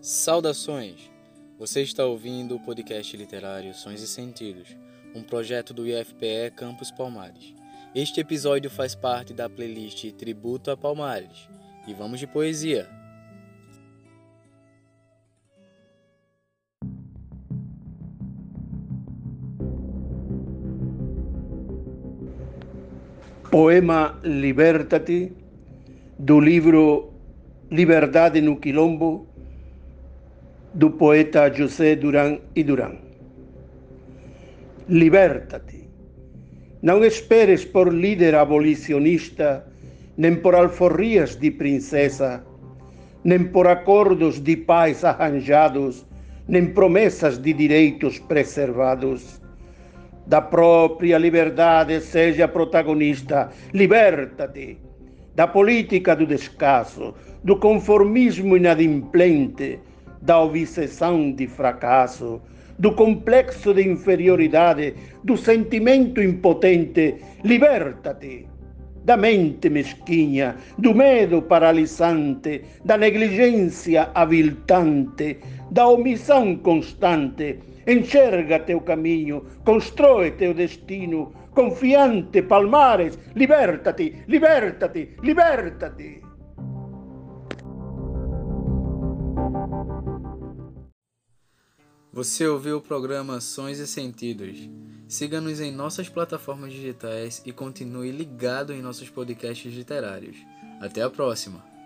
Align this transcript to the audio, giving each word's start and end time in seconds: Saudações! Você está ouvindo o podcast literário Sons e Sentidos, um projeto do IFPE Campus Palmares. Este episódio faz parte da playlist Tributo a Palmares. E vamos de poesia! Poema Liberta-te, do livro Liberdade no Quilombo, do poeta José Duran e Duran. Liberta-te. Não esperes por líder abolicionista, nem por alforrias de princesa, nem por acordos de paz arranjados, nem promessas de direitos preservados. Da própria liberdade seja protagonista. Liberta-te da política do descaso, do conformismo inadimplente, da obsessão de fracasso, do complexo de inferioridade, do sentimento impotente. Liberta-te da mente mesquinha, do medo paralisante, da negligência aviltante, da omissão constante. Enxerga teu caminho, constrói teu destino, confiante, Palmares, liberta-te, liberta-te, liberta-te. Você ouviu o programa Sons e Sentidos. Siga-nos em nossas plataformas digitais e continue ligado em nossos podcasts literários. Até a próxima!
Saudações! 0.00 1.10
Você 1.58 1.82
está 1.82 2.04
ouvindo 2.04 2.54
o 2.54 2.60
podcast 2.60 3.16
literário 3.16 3.74
Sons 3.74 4.00
e 4.00 4.06
Sentidos, 4.06 4.76
um 5.12 5.24
projeto 5.24 5.74
do 5.74 5.88
IFPE 5.88 6.52
Campus 6.54 6.92
Palmares. 6.92 7.52
Este 7.92 8.20
episódio 8.20 8.70
faz 8.70 8.94
parte 8.94 9.34
da 9.34 9.50
playlist 9.50 10.08
Tributo 10.12 10.70
a 10.70 10.76
Palmares. 10.76 11.48
E 11.84 11.92
vamos 11.92 12.20
de 12.20 12.28
poesia! 12.28 12.88
Poema 23.50 24.16
Liberta-te, 24.22 25.32
do 26.16 26.38
livro 26.38 27.12
Liberdade 27.68 28.40
no 28.40 28.56
Quilombo, 28.56 29.27
do 30.78 30.90
poeta 30.90 31.50
José 31.50 31.96
Duran 31.96 32.38
e 32.54 32.62
Duran. 32.62 32.94
Liberta-te. 34.88 35.90
Não 36.80 37.04
esperes 37.04 37.64
por 37.64 37.92
líder 37.92 38.36
abolicionista, 38.36 39.66
nem 40.16 40.36
por 40.36 40.54
alforrias 40.54 41.34
de 41.34 41.50
princesa, 41.50 42.44
nem 43.24 43.42
por 43.42 43.66
acordos 43.66 44.40
de 44.40 44.56
paz 44.56 45.04
arranjados, 45.04 46.06
nem 46.46 46.66
promessas 46.66 47.38
de 47.38 47.52
direitos 47.52 48.20
preservados. 48.20 49.42
Da 50.28 50.40
própria 50.40 51.18
liberdade 51.18 52.00
seja 52.00 52.46
protagonista. 52.46 53.50
Liberta-te 53.74 54.78
da 55.34 55.48
política 55.48 56.14
do 56.14 56.24
descaso, 56.24 57.14
do 57.42 57.56
conformismo 57.56 58.56
inadimplente, 58.56 59.80
da 60.22 60.40
obsessão 60.40 61.32
de 61.32 61.46
fracasso, 61.46 62.40
do 62.78 62.94
complexo 62.94 63.74
de 63.74 63.86
inferioridade, 63.86 64.94
do 65.24 65.36
sentimento 65.36 66.22
impotente. 66.22 67.16
Liberta-te 67.44 68.46
da 69.08 69.16
mente 69.16 69.70
mesquinha, 69.70 70.56
do 70.76 70.94
medo 70.94 71.40
paralisante, 71.40 72.62
da 72.84 72.98
negligência 72.98 74.10
aviltante, 74.14 75.38
da 75.70 75.88
omissão 75.88 76.56
constante. 76.56 77.58
Enxerga 77.86 78.58
teu 78.58 78.82
caminho, 78.82 79.46
constrói 79.64 80.32
teu 80.32 80.52
destino, 80.52 81.32
confiante, 81.54 82.42
Palmares, 82.42 83.18
liberta-te, 83.34 84.24
liberta-te, 84.28 85.16
liberta-te. 85.22 86.20
Você 92.18 92.48
ouviu 92.48 92.78
o 92.78 92.80
programa 92.80 93.40
Sons 93.40 93.78
e 93.78 93.86
Sentidos. 93.86 94.68
Siga-nos 95.06 95.60
em 95.60 95.70
nossas 95.70 96.08
plataformas 96.08 96.72
digitais 96.72 97.40
e 97.46 97.52
continue 97.52 98.10
ligado 98.10 98.72
em 98.72 98.82
nossos 98.82 99.08
podcasts 99.08 99.72
literários. 99.72 100.36
Até 100.80 101.00
a 101.00 101.08
próxima! 101.08 101.77